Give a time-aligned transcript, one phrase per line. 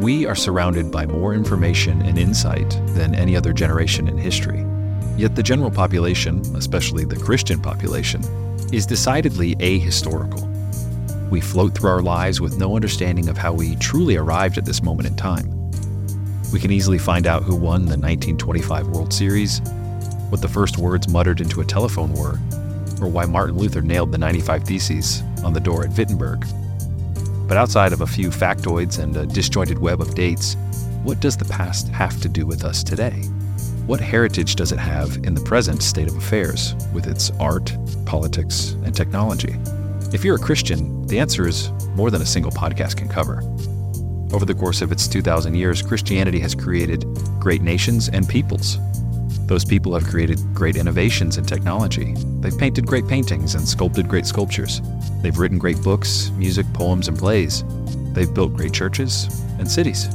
[0.00, 4.64] We are surrounded by more information and insight than any other generation in history.
[5.16, 8.22] Yet the general population, especially the Christian population,
[8.72, 10.46] is decidedly ahistorical.
[11.30, 14.84] We float through our lives with no understanding of how we truly arrived at this
[14.84, 15.50] moment in time.
[16.52, 19.60] We can easily find out who won the 1925 World Series,
[20.28, 22.38] what the first words muttered into a telephone were,
[23.00, 26.46] or why Martin Luther nailed the 95 Theses on the door at Wittenberg.
[27.48, 30.54] But outside of a few factoids and a disjointed web of dates,
[31.02, 33.22] what does the past have to do with us today?
[33.86, 37.74] What heritage does it have in the present state of affairs with its art,
[38.04, 39.56] politics, and technology?
[40.12, 43.40] If you're a Christian, the answer is more than a single podcast can cover.
[44.30, 47.06] Over the course of its 2,000 years, Christianity has created
[47.40, 48.76] great nations and peoples.
[49.48, 52.14] Those people have created great innovations in technology.
[52.40, 54.82] They've painted great paintings and sculpted great sculptures.
[55.22, 57.64] They've written great books, music, poems, and plays.
[58.12, 59.26] They've built great churches
[59.58, 60.06] and cities.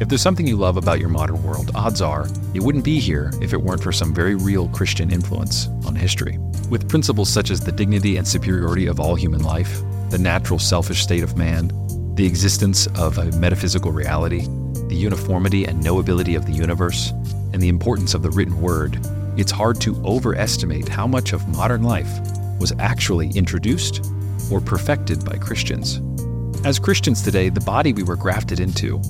[0.00, 3.32] If there's something you love about your modern world, odds are you wouldn't be here
[3.42, 6.38] if it weren't for some very real Christian influence on history.
[6.70, 11.02] With principles such as the dignity and superiority of all human life, the natural selfish
[11.02, 11.72] state of man,
[12.14, 14.46] the existence of a metaphysical reality,
[14.86, 17.12] the uniformity and knowability of the universe,
[17.52, 18.98] and the importance of the written word,
[19.36, 22.10] it's hard to overestimate how much of modern life
[22.58, 24.10] was actually introduced
[24.50, 26.00] or perfected by Christians.
[26.64, 29.00] As Christians today, the body we were grafted into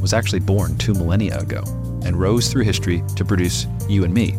[0.00, 1.62] was actually born two millennia ago
[2.04, 4.32] and rose through history to produce you and me,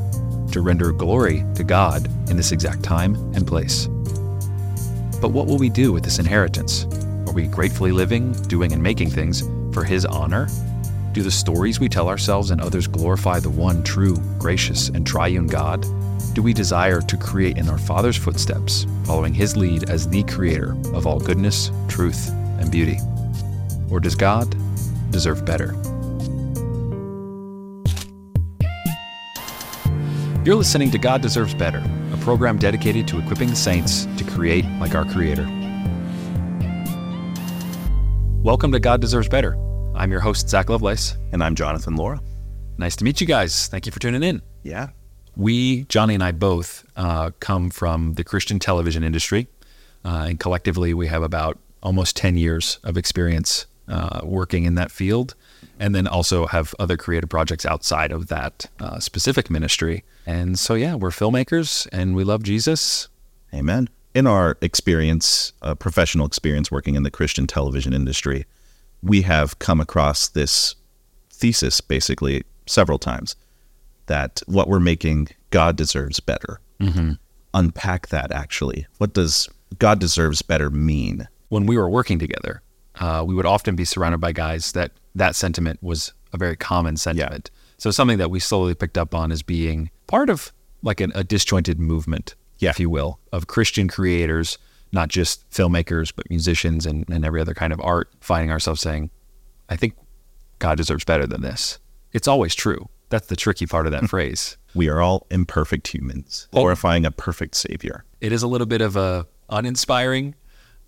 [0.52, 3.88] to render glory to God in this exact time and place.
[5.22, 6.86] But what will we do with this inheritance?
[7.28, 9.42] Are we gratefully living, doing, and making things
[9.74, 10.48] for His honor?
[11.16, 15.48] Do the stories we tell ourselves and others glorify the one true, gracious, and triune
[15.48, 15.86] God?
[16.34, 20.76] Do we desire to create in our Father's footsteps, following His lead as the creator
[20.94, 22.98] of all goodness, truth, and beauty?
[23.90, 24.58] Or does God
[25.10, 25.72] deserve better?
[30.44, 34.66] You're listening to God Deserves Better, a program dedicated to equipping the saints to create
[34.82, 35.46] like our Creator.
[38.44, 39.65] Welcome to God Deserves Better.
[39.96, 41.16] I'm your host, Zach Lovelace.
[41.32, 42.22] And I'm Jonathan Laura.
[42.78, 43.68] Nice to meet you guys.
[43.68, 44.42] Thank you for tuning in.
[44.62, 44.90] Yeah.
[45.38, 49.48] We, Johnny and I both, uh, come from the Christian television industry.
[50.04, 54.92] Uh, and collectively, we have about almost 10 years of experience uh, working in that
[54.92, 55.34] field.
[55.80, 60.04] And then also have other creative projects outside of that uh, specific ministry.
[60.26, 63.08] And so, yeah, we're filmmakers and we love Jesus.
[63.54, 68.46] Amen in our experience, uh, professional experience working in the Christian television industry,
[69.02, 70.76] we have come across this
[71.32, 73.36] thesis basically several times
[74.08, 76.60] that what we're making, God deserves better.
[76.80, 77.14] Mm-hmm.
[77.54, 78.88] Unpack that actually.
[78.98, 81.28] What does God deserves better mean?
[81.50, 82.62] When we were working together,
[83.00, 86.98] uh, we would often be surrounded by guys that that sentiment was a very common
[86.98, 87.50] sentiment.
[87.54, 87.60] Yeah.
[87.78, 90.52] So something that we slowly picked up on as being part of
[90.82, 92.70] like an, a disjointed movement yeah.
[92.70, 94.58] if you will, of Christian creators,
[94.96, 99.12] not just filmmakers, but musicians and, and every other kind of art, finding ourselves saying,
[99.70, 99.96] I think
[100.58, 101.78] God deserves better than this.
[102.14, 102.88] It's always true.
[103.10, 104.58] That's the tricky part of that phrase.
[104.74, 108.06] We are all imperfect humans, glorifying a perfect Savior.
[108.22, 110.34] It is a little bit of a uninspiring.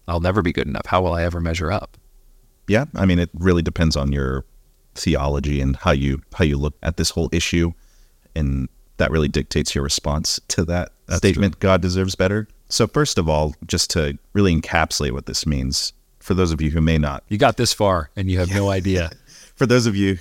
[0.08, 0.86] I'll never be good enough.
[0.86, 1.98] How will I ever measure up?
[2.68, 4.46] Yeah, I mean, it really depends on your
[4.96, 7.74] theology and how you how you look at this whole issue,
[8.36, 11.54] and that really dictates your response to that That's statement.
[11.54, 11.70] True.
[11.70, 12.48] God deserves better.
[12.70, 16.72] So, first of all, just to really encapsulate what this means, for those of you
[16.72, 19.12] who may not, you got this far and you have no idea.
[19.56, 20.18] for those of you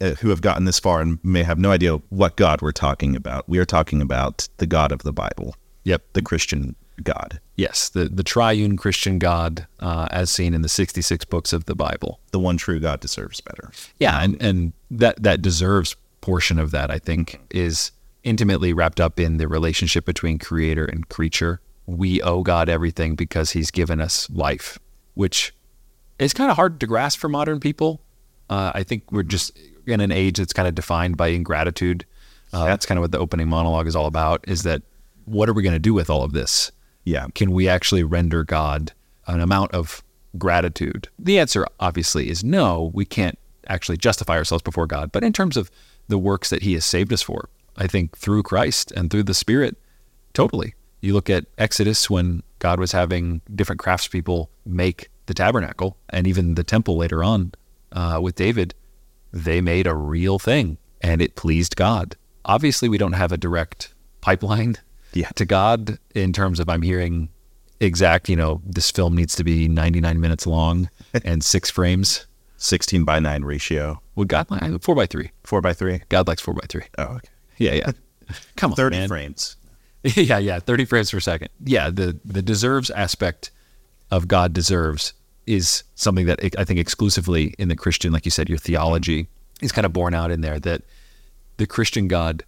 [0.00, 3.16] uh, who have gotten this far and may have no idea what God we're talking
[3.16, 5.56] about, we are talking about the God of the Bible.
[5.84, 7.40] Yep, the Christian God.
[7.56, 11.64] Yes, the the triune Christian God, uh, as seen in the sixty six books of
[11.64, 12.20] the Bible.
[12.32, 13.70] The one true God deserves better.
[13.98, 17.92] Yeah, and and that that deserves portion of that I think is
[18.24, 21.60] intimately wrapped up in the relationship between creator and creature.
[21.88, 24.78] We owe God everything because he's given us life,
[25.14, 25.54] which
[26.18, 28.02] is kind of hard to grasp for modern people.
[28.50, 32.04] Uh, I think we're just in an age that's kind of defined by ingratitude.
[32.52, 34.82] Uh, that's kind of what the opening monologue is all about is that
[35.24, 36.70] what are we going to do with all of this?
[37.04, 37.26] Yeah.
[37.34, 38.92] Can we actually render God
[39.26, 40.04] an amount of
[40.36, 41.08] gratitude?
[41.18, 42.90] The answer obviously is no.
[42.92, 45.10] We can't actually justify ourselves before God.
[45.10, 45.70] But in terms of
[46.08, 47.48] the works that he has saved us for,
[47.78, 49.78] I think through Christ and through the Spirit,
[50.34, 50.74] totally.
[51.00, 56.54] You look at Exodus when God was having different craftspeople make the tabernacle and even
[56.54, 57.52] the temple later on
[57.92, 58.74] uh, with David,
[59.32, 62.16] they made a real thing and it pleased God.
[62.44, 64.76] Obviously, we don't have a direct pipeline
[65.12, 65.28] yeah.
[65.36, 67.28] to God in terms of I'm hearing
[67.80, 70.90] exact, you know, this film needs to be 99 minutes long
[71.24, 72.26] and six frames.
[72.60, 74.02] 16 by 9 ratio.
[74.16, 75.30] Would God like four by three?
[75.44, 76.02] 4 by 3.
[76.08, 76.82] God likes four by three.
[76.98, 77.28] Oh, okay.
[77.56, 77.92] Yeah, yeah.
[78.56, 79.08] Come on, 30 man.
[79.08, 79.56] frames.
[80.14, 81.48] yeah, yeah, 30 frames per second.
[81.64, 83.50] Yeah, the the deserves aspect
[84.10, 85.12] of God deserves
[85.46, 89.28] is something that I think exclusively in the Christian, like you said, your theology
[89.60, 90.82] is kind of borne out in there that
[91.56, 92.44] the Christian God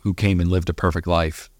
[0.00, 1.50] who came and lived a perfect life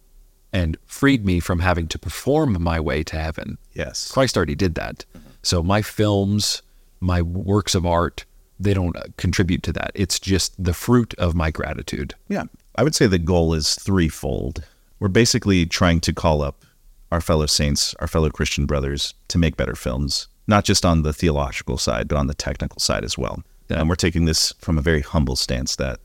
[0.52, 3.58] and freed me from having to perform my way to heaven.
[3.72, 4.12] Yes.
[4.12, 5.04] Christ already did that.
[5.42, 6.62] So my films,
[7.00, 8.24] my works of art,
[8.60, 9.90] they don't uh, contribute to that.
[9.94, 12.14] It's just the fruit of my gratitude.
[12.28, 12.44] Yeah.
[12.76, 14.64] I would say the goal is threefold.
[15.04, 16.64] We're basically trying to call up
[17.12, 21.12] our fellow saints, our fellow Christian brothers, to make better films, not just on the
[21.12, 23.42] theological side, but on the technical side as well.
[23.68, 23.80] Yeah.
[23.80, 26.00] And we're taking this from a very humble stance that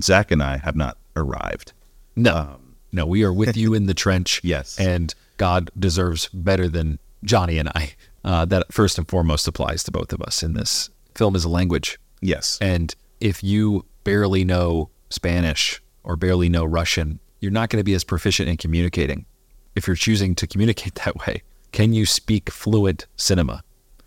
[0.00, 1.72] Zach and I have not arrived.
[2.16, 2.58] No,
[2.90, 4.40] no, we are with you in the trench.
[4.42, 4.76] Yes.
[4.76, 7.92] and God deserves better than Johnny and I.
[8.24, 11.48] Uh, that first and foremost applies to both of us in this film is a
[11.48, 12.58] language, Yes.
[12.60, 17.92] and if you barely know Spanish or barely know Russian, you're not going to be
[17.94, 19.26] as proficient in communicating.
[19.74, 21.42] If you're choosing to communicate that way,
[21.72, 23.62] can you speak fluent cinema?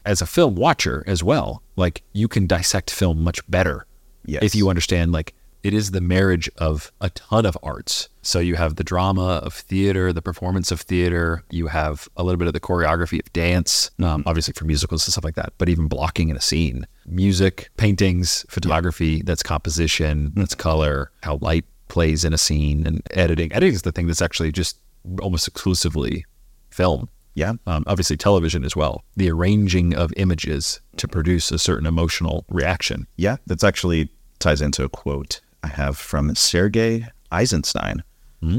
[0.06, 3.86] As a film watcher as well, like you can dissect film much better
[4.28, 4.42] Yes.
[4.44, 8.08] if you understand like it is the marriage of a ton of arts.
[8.22, 12.38] So you have the drama of theater, the performance of theater, you have a little
[12.38, 15.68] bit of the choreography of dance, um, obviously for musicals and stuff like that, but
[15.68, 22.26] even blocking in a scene, music, paintings, photography, that's composition, that's color, how light plays
[22.26, 23.52] in a scene, and editing.
[23.54, 24.80] Editing is the thing that's actually just
[25.22, 26.26] almost exclusively
[26.70, 27.10] film.
[27.36, 27.54] yeah.
[27.68, 29.04] Um, obviously, television as well.
[29.16, 33.08] The arranging of images to produce a certain emotional reaction.
[33.18, 33.38] Yeah.
[33.46, 34.10] That's actually
[34.40, 38.04] ties into a quote I have from Sergei Eisenstein.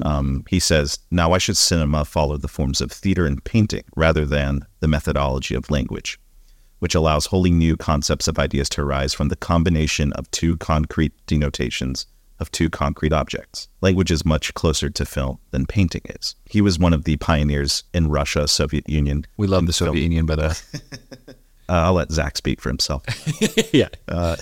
[0.02, 4.26] Um, he says, Now, why should cinema follow the forms of theater and painting rather
[4.26, 6.19] than the methodology of language,
[6.81, 11.12] which allows wholly new concepts of ideas to arise from the combination of two concrete
[11.26, 12.06] denotations
[12.38, 13.69] of two concrete objects?
[13.81, 16.35] Language is much closer to film than painting is.
[16.47, 19.27] He was one of the pioneers in Russia, Soviet Union.
[19.37, 20.81] We love the Soviet Union, by the way.
[21.69, 23.03] Uh, I'll let Zach speak for himself.
[23.75, 23.88] yeah.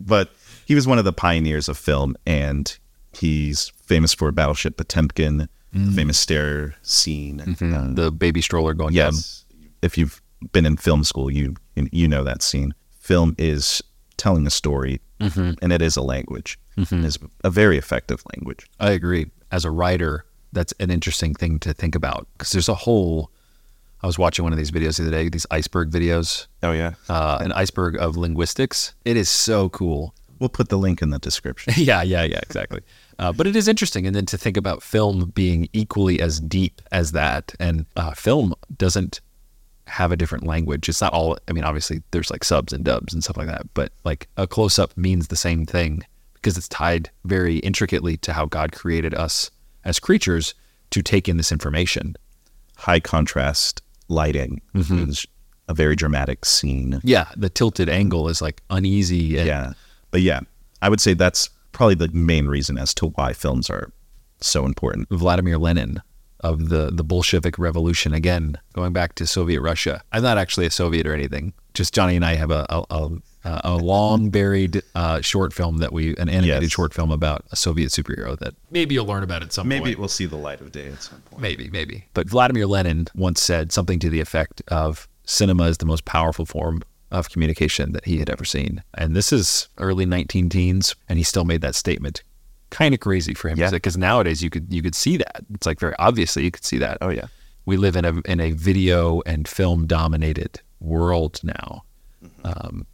[0.00, 0.30] but
[0.66, 2.76] he was one of the pioneers of film, and
[3.14, 7.40] he's famous for Battleship Potemkin, the famous stair scene.
[7.40, 9.14] Uh, the baby stroller going down.
[9.14, 9.46] yes,
[9.80, 10.20] if you've
[10.52, 12.74] been in film school, you you know that scene.
[13.00, 13.82] Film is
[14.18, 16.58] telling a story, and it is a language.
[16.76, 18.66] It's a very effective language.
[18.80, 19.30] I agree.
[19.50, 23.30] As a writer, that's an interesting thing to think about because there's a whole.
[24.02, 26.94] I was watching one of these videos the other day, these iceberg videos, Oh yeah,
[27.08, 28.94] uh, an iceberg of linguistics.
[29.04, 30.14] It is so cool.
[30.40, 31.72] we'll put the link in the description.
[31.76, 32.80] yeah, yeah, yeah, exactly.
[33.18, 36.82] Uh, but it is interesting, and then to think about film being equally as deep
[36.90, 39.20] as that, and uh, film doesn't
[39.86, 40.88] have a different language.
[40.88, 41.38] It's not all.
[41.46, 44.46] I mean, obviously, there's like subs and dubs and stuff like that, but like a
[44.48, 46.04] close up means the same thing
[46.42, 49.50] because it's tied very intricately to how God created us
[49.84, 50.54] as creatures
[50.90, 52.16] to take in this information.
[52.76, 55.08] High contrast lighting mm-hmm.
[55.08, 55.24] is
[55.68, 57.00] a very dramatic scene.
[57.04, 59.38] Yeah, the tilted angle is like uneasy.
[59.38, 59.72] And, Yeah.
[60.10, 60.40] But yeah,
[60.82, 63.92] I would say that's probably the main reason as to why films are
[64.40, 65.08] so important.
[65.10, 66.02] Vladimir Lenin
[66.40, 70.02] of the, the Bolshevik Revolution, again, going back to Soviet Russia.
[70.10, 71.52] I'm not actually a Soviet or anything.
[71.72, 73.10] Just Johnny and I have a, a, a,
[73.44, 76.70] a long buried uh, short film that we, an animated Yes.
[76.72, 79.92] short film about a Soviet superhero that maybe you'll learn about at some Maybe point.
[79.94, 81.42] it will see the light of day at some point.
[81.42, 82.04] Maybe, maybe.
[82.14, 86.46] But Vladimir Lenin once said something to the effect of cinema is the most powerful
[86.46, 88.82] form of communication that he had ever seen.
[88.94, 92.22] And this is early 19 teens, and he still made that statement.
[92.70, 93.70] Kind of crazy for him Yeah.
[93.70, 95.44] because nowadays you could you could see that.
[95.52, 96.96] It's like very obviously you could see that.
[97.02, 97.26] Oh yeah.
[97.66, 101.82] We live in a in a video and film dominated world now.
[102.44, 102.86] Um,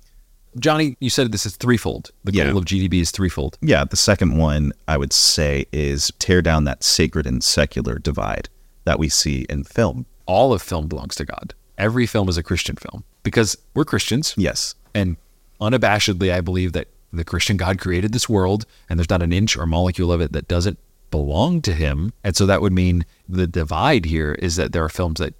[0.59, 2.11] Johnny, you said this is threefold.
[2.25, 2.49] The Yeah.
[2.51, 3.59] goal of GDB is threefold.
[3.61, 8.49] Yeah, the second one I would say is tear down that sacred and secular divide
[8.85, 10.07] that we see in film.
[10.27, 11.55] All of film belongs to God.
[11.77, 14.35] Every film is a Christian film because we're Christians.
[14.37, 14.75] Yes.
[14.95, 15.17] And
[15.61, 19.57] unabashedly, I believe that the Christian God created this world, and there's not an inch
[19.57, 20.79] or molecule of it that doesn't
[21.11, 22.13] belong to Him.
[22.25, 25.35] And so that would mean the divide here is that there are films that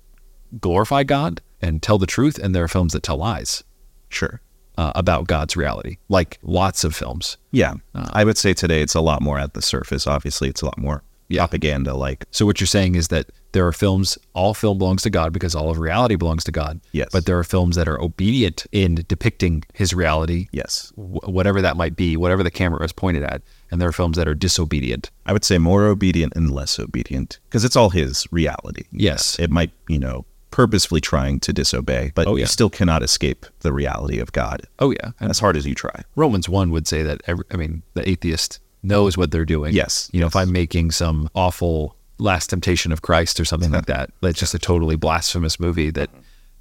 [0.61, 3.65] glorify God and tell the truth, and there are films that tell lies
[4.11, 4.41] Sure.
[4.79, 7.37] Uh, about God's reality, like lots of films.
[7.51, 7.75] Yeah.
[7.95, 10.07] I would say today it's a lot more at the surface.
[10.07, 11.43] Obviously, it's a lot more Yeah.
[11.43, 15.11] propaganda like So what you're saying is that there are films, all film belongs to
[15.11, 16.81] God because all of reality belongs to God.
[16.93, 17.09] Yes.
[17.13, 20.93] But there are films that are obedient in depicting His reality, yes.
[20.97, 24.17] wh- whatever that might be, whatever the camera is pointed at, and there are films
[24.17, 25.11] that are disobedient.
[25.27, 28.85] I would say more obedient and less obedient because it's all his reality.
[28.93, 29.39] Yes.
[29.41, 32.41] It might, you know, purposefully trying to disobey, but Oh, yeah.
[32.43, 35.75] you still cannot escape the reality of God Oh yeah, and as hard as you
[35.75, 36.03] try.
[36.17, 37.21] Romans one would say that.
[37.27, 39.75] Every, I mean, the atheist knows what they're doing.
[39.75, 40.37] Yes, You know, if.
[40.37, 44.59] I'm making some awful Last Temptation of Christ or something like that, that's just a
[44.59, 46.11] totally blasphemous movie that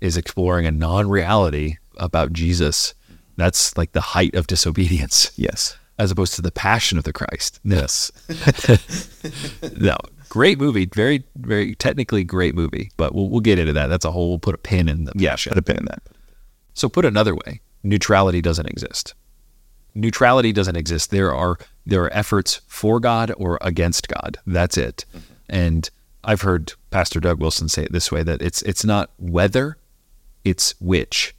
[0.01, 2.93] is exploring a non-reality about Jesus.
[3.37, 5.77] That's like the height of disobedience, Yes.
[5.97, 7.59] as opposed to the Passion of the Christ.
[7.63, 8.11] No, Yes.
[9.77, 9.95] no,
[10.29, 12.91] great movie, very, very technically great movie.
[12.97, 13.87] But we'll we'll get into that.
[13.87, 14.29] That's a whole.
[14.29, 15.51] We'll put a pin in the yeah, Passion.
[15.51, 16.03] put a pin in that.
[16.73, 19.13] So put another way, neutrality doesn't exist.
[19.95, 21.09] Neutrality doesn't exist.
[21.11, 24.37] There are there are efforts for God or against God.
[24.45, 25.05] That's it.
[25.09, 25.33] Mm-hmm.
[25.49, 25.89] And
[26.23, 29.77] I've heard Pastor Doug Wilson say it this way that it's it's not whether,
[30.43, 31.33] it's which.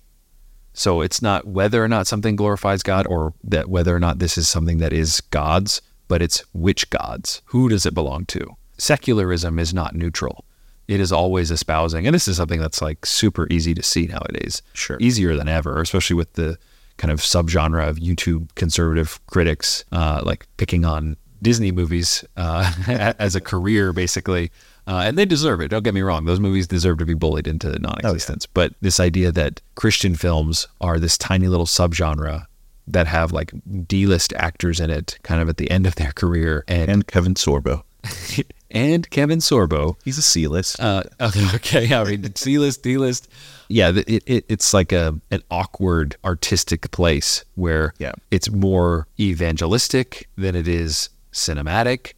[0.72, 4.38] So it's not whether or not something glorifies God or that whether or not this
[4.38, 7.42] is something that is God's, but it's which gods.
[7.46, 8.56] Who does it belong to?
[8.78, 10.44] Secularism is not neutral.
[10.86, 14.62] It is always espousing, and this is something that's like super easy to see nowadays.
[14.72, 14.96] Sure.
[15.00, 16.58] Easier than ever, especially with the
[16.96, 22.72] kind of subgenre of YouTube conservative critics, uh, like picking on Disney movies uh,
[23.18, 24.50] as a career, basically.
[24.86, 25.68] Uh, and they deserve it.
[25.68, 28.46] Don't get me wrong; those movies deserve to be bullied into non-existence.
[28.46, 32.46] But this idea that Christian films are this tiny little subgenre
[32.86, 33.52] that have like
[33.86, 37.34] D-list actors in it, kind of at the end of their career, and And Kevin
[37.34, 37.82] Sorbo.
[38.70, 40.80] and Kevin Sorbo, He's a C-list.
[40.80, 43.28] uh, okay, I mean, C list, D list.
[43.68, 48.12] Yeah, it, it, it's like a an awkward artistic place where Yeah.
[48.30, 52.12] it's more evangelistic than it is cinematic.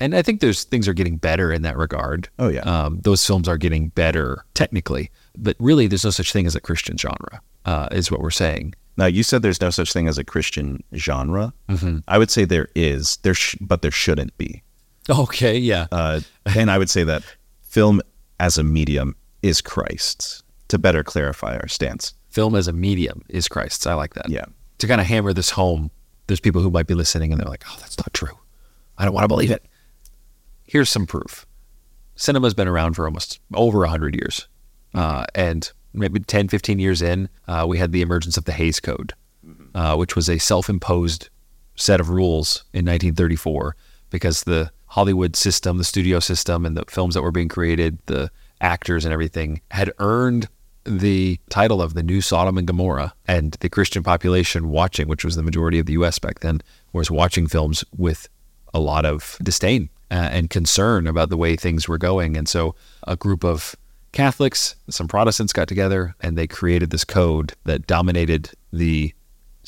[0.00, 2.28] And I think there's things are getting better in that regard.
[2.38, 2.60] Oh, yeah.
[2.60, 6.60] um, those films are getting better technically, but really, there's no such thing as a
[6.60, 8.74] Christian genre, uh, is what we're saying.
[8.96, 11.52] Now you said there's no such thing as a Christian genre.
[11.68, 11.98] Mm-hmm.
[12.08, 13.16] I would say there is.
[13.18, 14.62] There, sh- but there shouldn't be.
[15.18, 16.20] Okay, yeah, Uh,
[16.54, 17.22] and I would say that
[17.62, 18.00] film
[18.38, 20.42] as a medium is Christ's.
[20.68, 22.12] To better clarify our stance.
[22.28, 23.86] film as a medium is Christ's.
[23.86, 24.28] I like that.
[24.28, 24.44] Yeah.
[24.78, 25.90] To kind of hammer this home,
[26.26, 28.36] there's people who might be listening and they're like, oh, that's not true.
[28.98, 29.64] I don't want to believe it.
[30.64, 31.46] Here's some proof.
[32.16, 34.46] Cinema's been around for almost over 100 years.
[34.94, 38.78] Uh, and maybe 10, 15 years in, uh, we had the emergence of the Hays
[38.78, 39.14] Code,
[39.74, 41.30] uh, which was a self imposed
[41.76, 43.74] set of rules in 1934
[44.10, 48.32] because the Hollywood system, the studio system, and the films that were being created, the
[48.60, 50.48] actors and everything had earned
[50.84, 53.14] the title of the new Sodom and Gomorrah.
[53.28, 56.18] And the Christian population watching, which was the majority of the U.S.
[56.18, 56.62] back then,
[56.92, 58.28] was watching films with
[58.74, 62.36] a lot of disdain uh, and concern about the way things were going.
[62.36, 62.74] And so
[63.06, 63.76] a group of
[64.10, 69.14] Catholics, some Protestants got together and they created this code that dominated the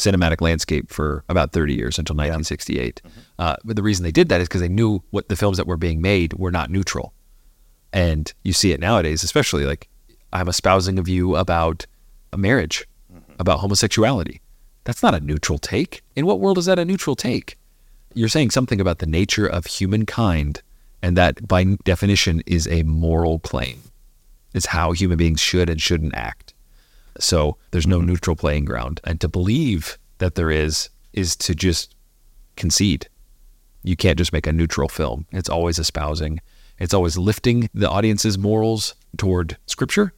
[0.00, 3.02] cinematic landscape for about 30 years until 1968.
[3.38, 5.66] Uh, but the reason they did that is because they knew what the films that
[5.66, 7.12] were being made were not neutral.
[7.92, 9.88] And you see it nowadays, especially like
[10.32, 11.86] I'm espousing a view about
[12.32, 12.86] a marriage,
[13.38, 14.40] about homosexuality.
[14.84, 16.02] That's not a neutral take.
[16.16, 17.56] In what world is that a neutral take?
[18.14, 20.62] You're saying something about the nature of humankind,
[21.02, 23.80] and that by definition is a moral claim.
[24.52, 26.54] It's how human beings should and shouldn't act.
[27.20, 29.00] So there's no neutral playing ground.
[29.04, 31.94] And to believe that there is, is to just
[32.56, 33.08] concede.
[33.82, 35.26] You can't just make a neutral film.
[35.32, 36.40] It's always espousing,
[36.78, 40.12] it's always lifting the audience's morals toward scripture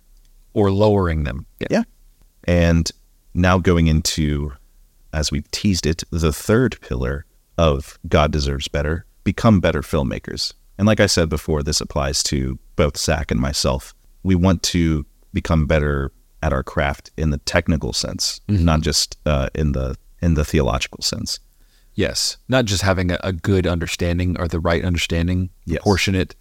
[0.54, 1.46] or lowering them.
[1.70, 1.82] Yeah.
[2.44, 2.90] And
[3.34, 4.52] now going into,
[5.12, 7.24] as we've teased it, the third pillar
[7.58, 10.52] of God deserves better, become better filmmakers.
[10.78, 13.94] And like I said before, this applies to both Zach and myself.
[14.22, 19.48] We want to become better at our craft in the technical sense, not just uh,
[19.54, 21.40] in the in the theological sense.
[21.94, 25.78] Yes, not just having a, a good understanding or the right understanding, Yes.
[25.78, 26.34] proportionate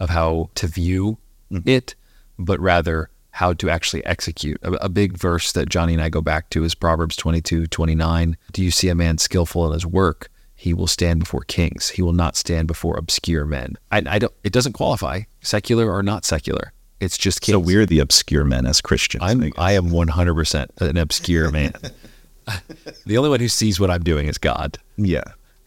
[0.00, 1.18] of how to view
[1.64, 1.94] it,
[2.38, 4.58] but rather how to actually execute.
[4.62, 8.36] A, a big verse that Johnny and I go back to is Proverbs 22, 29.
[8.52, 10.28] Do you see a man skillful in his work?
[10.54, 11.90] He will stand before kings.
[11.90, 13.76] He will not stand before obscure men.
[13.92, 14.32] I, I don't.
[14.42, 16.72] It doesn't qualify secular or not secular.
[17.00, 17.54] It's just kings.
[17.54, 19.22] So we're the obscure men as Christians.
[19.22, 19.52] I I'm guess.
[19.56, 21.74] I am 100% an obscure man.
[23.06, 24.78] the only one who sees what I'm doing is God.
[24.96, 25.24] Yeah.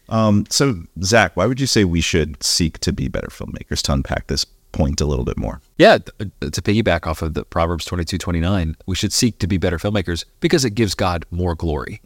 [0.08, 3.92] Um, so, Zach, why would you say we should seek to be better filmmakers to
[3.92, 5.60] unpack this point a little bit more?
[5.78, 9.78] Yeah, to piggyback off of the Proverbs 22, 29, we should seek to be better
[9.78, 12.00] filmmakers because it gives God more glory.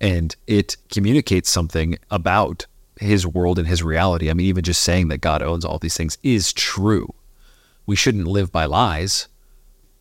[0.00, 2.66] And it communicates something about
[3.00, 4.30] his world and his reality.
[4.30, 7.12] I mean, even just saying that God owns all these things is true.
[7.86, 9.28] We shouldn't live by lies.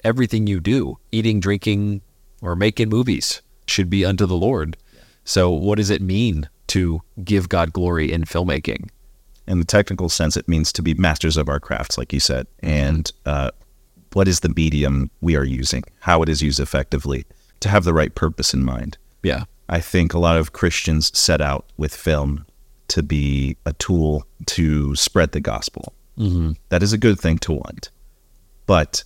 [0.03, 2.01] Everything you do, eating, drinking,
[2.41, 4.77] or making movies, should be unto the Lord.
[5.23, 8.89] So, what does it mean to give God glory in filmmaking?
[9.47, 12.47] In the technical sense, it means to be masters of our crafts, like you said.
[12.61, 13.51] And uh,
[14.13, 17.25] what is the medium we are using, how it is used effectively,
[17.59, 18.97] to have the right purpose in mind.
[19.23, 19.45] Yeah.
[19.67, 22.45] I think a lot of Christians set out with film
[22.87, 25.93] to be a tool to spread the gospel.
[26.19, 26.51] Mm-hmm.
[26.69, 27.89] That is a good thing to want,
[28.65, 29.03] but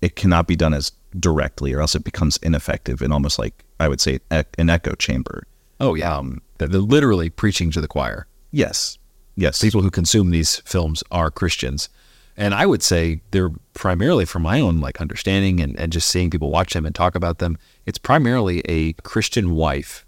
[0.00, 3.88] it cannot be done as directly, or else it becomes ineffective and almost like I
[3.88, 5.46] would say an echo chamber.
[5.80, 8.26] Oh yeah, um, they're literally preaching to the choir.
[8.50, 8.98] Yes,
[9.36, 9.60] yes.
[9.60, 11.88] People who consume these films are Christians,
[12.36, 16.30] and I would say they're primarily, from my own like understanding and, and just seeing
[16.30, 20.06] people watch them and talk about them, it's primarily a Christian wife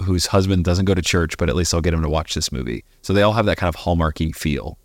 [0.00, 2.50] whose husband doesn't go to church, but at least I'll get him to watch this
[2.50, 2.84] movie.
[3.02, 4.78] So they all have that kind of hallmarky feel.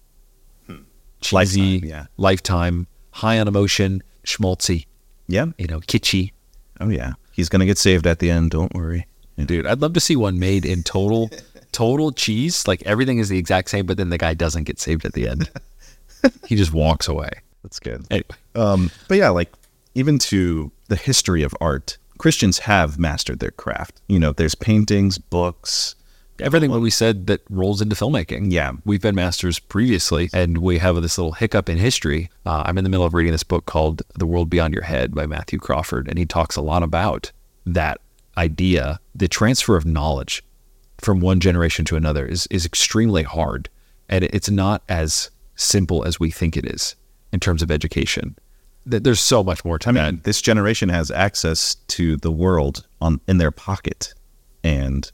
[1.22, 2.06] Cheesy, Lifetime, yeah.
[2.18, 4.86] lifetime, high on emotion, schmaltzy,
[5.28, 5.48] Yeah.
[5.58, 6.32] you know, kitschy.
[6.80, 7.14] Oh yeah.
[7.32, 8.52] He's gonna get saved at the end.
[8.52, 9.06] Don't worry.
[9.38, 11.30] Dude, I'd love to see one made in total,
[11.72, 12.68] total cheese.
[12.68, 15.28] Like everything is the exact same, but then the guy doesn't get saved at the
[15.28, 15.50] end.
[16.48, 17.30] he just walks away.
[17.64, 18.06] That's good.
[18.10, 19.52] Anyway, Um, but yeah, like
[19.94, 24.02] even to the history of art, Christians have mastered their craft.
[24.08, 25.96] You know, there's paintings, books.
[26.40, 28.52] Everything what we said that rolls into filmmaking.
[28.52, 28.74] Yeah.
[28.86, 32.30] We've been masters previously, and we have this little hiccup in history.
[32.46, 35.14] Uh, I'm in the middle of reading this book called The World Beyond Your Head
[35.16, 37.32] by Matthew Crawford, and he talks a lot about
[37.66, 38.00] that
[38.38, 39.00] idea.
[39.16, 40.44] The transfer of knowledge
[41.00, 43.70] from one generation to another is, is extremely hard,
[44.10, 46.96] and it's not as simple as we think it is
[47.32, 48.36] in terms of education.
[48.90, 50.14] Th- There's so much more to I that.
[50.14, 54.14] mean, this generation has access to the world on in their pocket,
[54.64, 55.12] and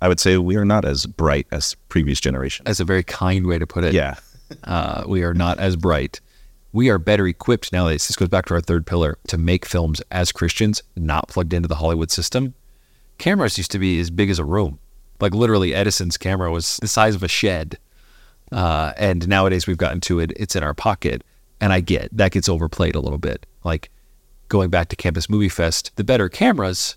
[0.00, 2.66] I would say we are not as bright as previous generations.
[2.66, 3.94] That's a very kind way to put it.
[3.94, 4.16] yeah,
[4.64, 6.20] uh, we are not as bright.
[6.72, 8.06] We are better equipped nowadays.
[8.06, 11.68] This goes back to our third pillar to make films as Christians, not plugged into
[11.68, 12.54] the Hollywood system.
[13.18, 14.78] Cameras used to be as big as a room.
[15.20, 17.78] Like literally, Edison's camera was the size of a shed.
[18.52, 21.24] Uh, and nowadays we've gotten to it, it's in our pocket.
[21.60, 23.46] And I get that gets overplayed a little bit.
[23.64, 23.90] Like
[24.48, 26.96] going back to Campus Movie Fest, the better cameras,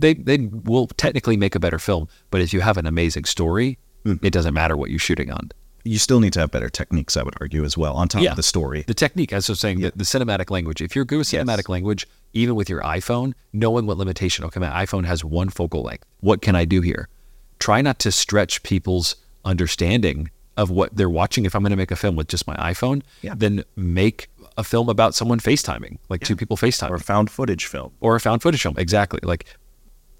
[0.00, 2.08] they, they will technically make a better film.
[2.30, 4.24] But if you have an amazing story, mm-hmm.
[4.24, 5.50] it doesn't matter what you're shooting on.
[5.84, 7.16] you still need to have better techniques.
[7.16, 8.30] I would argue as well on top Yeah.
[8.32, 8.82] of the story.
[8.86, 10.82] The technique, as I was saying, the, the cinematic language.
[10.82, 11.42] If you're good with Yes.
[11.44, 15.82] cinematic language, even with your iPhone, knowing what limitation, okay, my iPhone has one focal
[15.82, 16.04] length.
[16.20, 17.08] What can I do here?
[17.58, 19.16] Try not to stretch people's
[19.52, 21.44] understanding of what they're watching.
[21.46, 23.34] If I'm going to make a film with just my iPhone, Yeah.
[23.36, 27.92] then make a film about someone FaceTiming, like two people FaceTiming, Or found footage film.
[28.00, 28.74] or a found footage film.
[28.76, 29.20] Exactly.
[29.22, 29.46] Like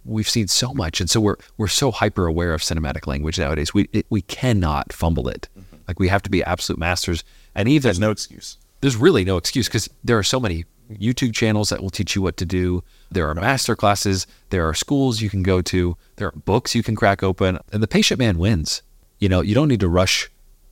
[0.09, 3.73] we've seen so much, and so we're we're so hyper aware of cinematic language nowadays.
[3.75, 5.49] We it, we cannot fumble it.
[5.59, 5.77] Mm-hmm.
[5.87, 7.25] Like we have to be absolute masters.
[7.55, 8.57] And even There's no excuse.
[8.81, 12.23] there's really no excuse because there are so many YouTube channels that will teach you
[12.23, 12.83] what to do.
[13.11, 14.27] There are master classes.
[14.51, 15.97] There are schools you can go to.
[16.17, 18.83] There are books you can crack open, and the patient man wins.
[19.19, 20.31] You know, you don't need to rush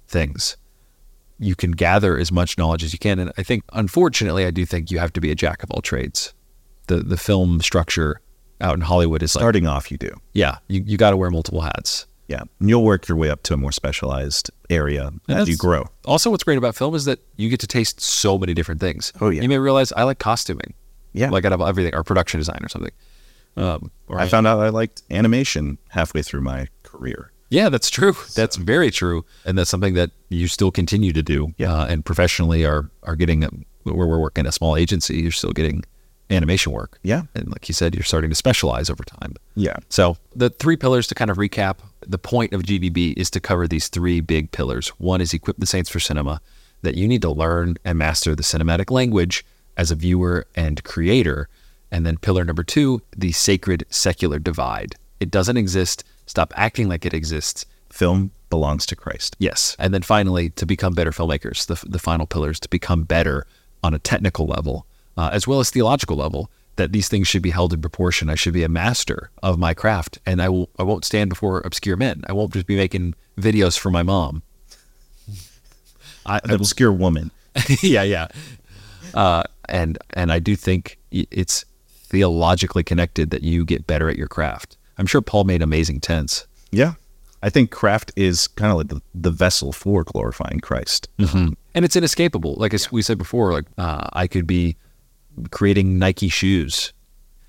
[0.08, 0.56] things.
[1.38, 4.64] You can gather as much knowledge as you can, and I think, unfortunately, I do
[4.64, 6.32] think you have to be a jack of all trades.
[6.86, 8.20] The the film structure
[8.60, 10.10] out in Hollywood is like, Starting off, you do.
[10.32, 12.06] yeah, you, you got to wear multiple hats.
[12.28, 15.84] Yeah, and you'll work your way up to a more specialized area as you grow.
[16.04, 19.12] Also, what's great about film is that you get to taste so many different things.
[19.20, 19.42] Oh, yeah.
[19.42, 20.74] You may realize I like costuming.
[21.12, 21.30] Yeah.
[21.30, 22.90] Like out of everything, or production design or something.
[23.56, 27.30] Um, or I found out I liked animation halfway through my career.
[27.48, 28.14] yeah, that's true.
[28.34, 31.54] That's very true, and that's something that you still continue to do.
[31.58, 31.72] Yeah.
[31.72, 35.18] Uh, and professionally are are getting where we're working a small agency.
[35.22, 35.84] You're still getting
[36.30, 36.98] animation work.
[37.02, 37.22] Yeah.
[37.34, 39.34] And like you said, you're starting to specialize over time.
[39.54, 39.76] Yeah.
[39.88, 43.68] So the three pillars to kind of recap, the point of GDB is to cover
[43.68, 44.88] these three big pillars.
[44.98, 46.40] One is equip the saints for cinema,
[46.82, 49.44] that you need to learn and master the cinematic language
[49.76, 51.48] as a viewer and creator.
[51.90, 54.96] And then pillar number two, the sacred secular divide.
[55.20, 56.04] It doesn't exist.
[56.26, 57.66] Stop acting like it exists.
[57.90, 59.36] Film belongs to Christ.
[59.38, 59.76] Yes.
[59.78, 63.46] And then finally, to become better filmmakers, the, the final pillars to become better
[63.82, 64.86] on a technical level,
[65.16, 68.28] uh, as well as theological level, that these things should be held in proportion.
[68.28, 71.60] I should be a master of my craft, and I, will, I won't stand before
[71.64, 72.22] obscure men.
[72.28, 74.42] I won't just be making videos for my mom.
[76.26, 77.30] I, An obscure woman.
[77.82, 78.28] yeah, yeah.
[79.14, 84.28] Uh, and and I do think it's theologically connected that you get better at your
[84.28, 84.76] craft.
[84.98, 86.46] I'm sure Paul made amazing tents.
[86.70, 86.94] Yeah.
[87.42, 91.08] I think craft is kind of like the, the vessel for glorifying Christ.
[91.74, 92.54] and it's inescapable.
[92.54, 94.76] Like as we said before, like uh, I could be
[95.50, 96.92] creating Nike shoes,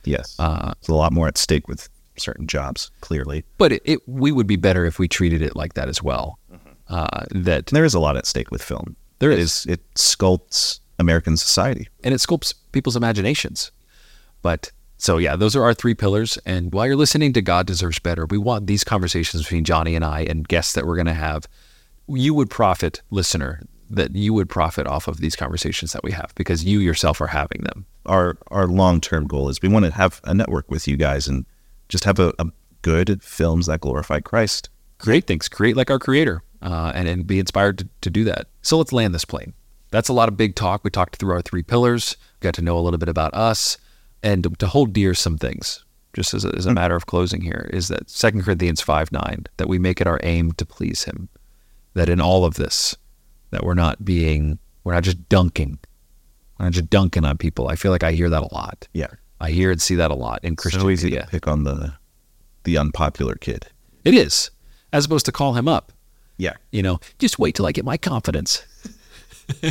[0.03, 0.35] Yes.
[0.39, 3.43] Uh, There's a lot more at stake with certain jobs, clearly.
[3.57, 6.39] but it, it we would be better if we treated it like that as well.
[6.89, 8.95] Uh, that And there is a lot at stake with film.
[9.19, 9.65] There It is.
[9.65, 11.87] It sculpts American society.
[12.03, 13.71] and it sculpts people's imaginations.
[14.41, 16.37] But so yeah, those are our three pillars.
[16.45, 20.05] And while you're listening to God Deserves Better, we want these conversations between Johnny and
[20.05, 21.45] I and guests that we're going to have.
[22.07, 23.61] You would profit, listener.
[23.89, 27.27] That you would profit off of these conversations that we have because you yourself are
[27.27, 27.85] having them.
[28.05, 31.27] Our our long term goal is we want to have a network with you guys
[31.27, 31.45] and
[31.89, 32.47] just have a, a
[32.81, 34.69] good films that glorify Christ.
[34.97, 38.47] Create things, create like our creator, uh, and, and be inspired to, to do that.
[38.61, 39.53] So let's land this plane.
[39.91, 40.83] That's a lot of big talk.
[40.83, 43.77] We talked through our three pillars, got to know a little bit about us,
[44.23, 47.69] and to, hold dear some things, just as a, as a matter of closing here,
[47.71, 51.29] is that 2 Corinthians 5 9, that we make it our aim to please him.
[51.93, 52.95] That in all of this,
[53.51, 55.79] that we're not being, we're not just dunking.
[56.59, 57.67] We're not just dunking on people.
[57.67, 58.87] I feel like I hear that a lot.
[58.93, 59.07] Yeah.
[59.39, 61.23] I hear and see that a lot in Christian so easy media.
[61.23, 61.93] to pick on the
[62.63, 63.67] the unpopular kid.
[64.03, 64.49] It is,
[64.91, 65.93] as opposed to call him up.
[66.37, 66.53] Yeah.
[66.71, 68.65] You know, just wait till I get my confidence.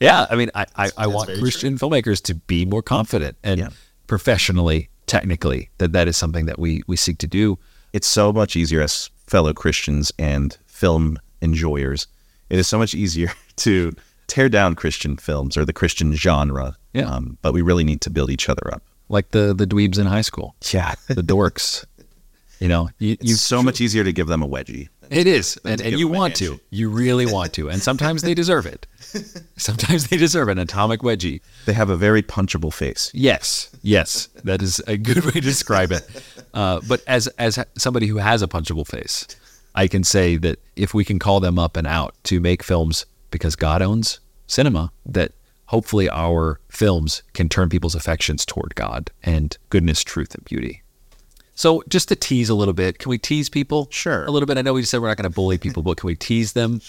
[0.00, 3.68] yeah, I mean, I, I, I want Christian filmmakers to be more confident and Yeah.
[4.06, 7.58] professionally, technically, that that is something that we we seek to do.
[7.92, 12.06] It's so much easier as fellow Christians and film enjoyers.
[12.50, 13.92] It is so much easier to
[14.26, 16.76] tear down Christian films or the Christian genre.
[16.92, 17.08] Yeah.
[17.10, 18.82] Um, but we really need to build each other up.
[19.08, 20.94] Like the the dweebs in high school, Yeah.
[21.08, 21.84] the dorks.
[22.60, 24.88] You know, you, It's so much easier to give them a wedgie.
[25.08, 26.60] It is, and, and you want to.
[26.70, 28.86] You really want to, and sometimes they deserve it.
[29.56, 31.40] Sometimes they deserve an atomic wedgie.
[31.66, 33.10] They have a very punchable face.
[33.12, 36.06] Yes, yes, that is a good way to describe it.
[36.54, 39.26] Uh, but as as somebody who has a punchable face,
[39.80, 43.06] I can say that if we can call them up and out to make films
[43.30, 45.32] because God owns cinema, that
[45.68, 50.82] hopefully our films can turn people's affections toward God and goodness, truth, and beauty.
[51.54, 53.88] So just to tease a little bit, can we tease people?
[53.90, 54.26] Sure.
[54.26, 54.58] A little bit.
[54.58, 56.82] I know we said we're not going to bully people, but can we tease them?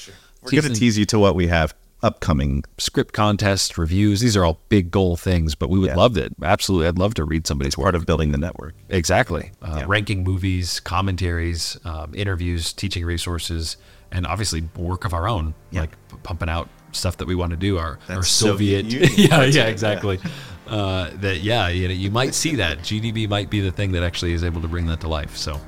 [0.43, 1.73] We're going to tease you to what we have
[2.03, 2.63] upcoming.
[2.77, 4.19] script contests, reviews.
[4.21, 5.95] These are all big goal things, but we would Yeah.
[5.95, 6.33] love it.
[6.41, 6.87] Absolutely.
[6.87, 7.85] I'd love to read somebody's work.
[7.85, 8.73] Part of building the network.
[8.89, 9.51] Exactly.
[9.61, 13.77] Uh, Ranking movies, commentaries, um, interviews, teaching resources,
[14.11, 17.57] and obviously work of our own, like p- pumping out stuff that we want to
[17.57, 17.77] do.
[17.77, 18.83] Our, our Soviet.
[18.91, 19.63] Soviet yeah, yeah, yeah.
[19.67, 20.19] exactly.
[20.67, 22.79] Uh, that, yeah, you, know, you might see that.
[22.79, 25.35] GDB might be the thing that actually is able to bring that to life.
[25.37, 25.59] So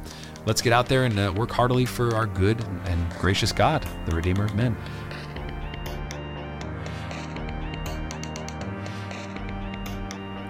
[0.45, 4.15] let's get out there and uh, work heartily for our good and gracious God, the
[4.15, 4.75] Redeemer of men.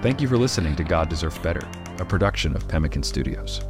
[0.04, 1.66] Thank you for listening to God Deserves Better,
[2.00, 3.62] a production of Pemmican Studios.